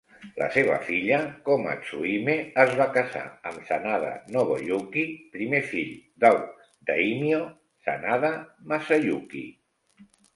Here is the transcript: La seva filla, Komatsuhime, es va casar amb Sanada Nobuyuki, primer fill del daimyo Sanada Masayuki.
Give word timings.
La 0.41 0.45
seva 0.53 0.75
filla, 0.85 1.17
Komatsuhime, 1.49 2.37
es 2.63 2.71
va 2.79 2.87
casar 2.95 3.21
amb 3.49 3.59
Sanada 3.67 4.09
Nobuyuki, 4.35 5.03
primer 5.35 5.59
fill 5.73 5.91
del 6.25 6.39
daimyo 6.91 7.43
Sanada 7.89 8.33
Masayuki. 8.73 9.43